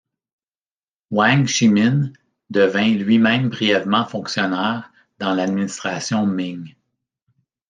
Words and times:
Wang 1.11 1.45
Shimin 1.45 2.11
devint 2.51 2.97
lui-même 2.97 3.49
brièvement 3.49 4.03
fonctionnaire 4.07 4.91
dans 5.19 5.35
l'administration 5.35 6.25
Ming. 6.25 6.73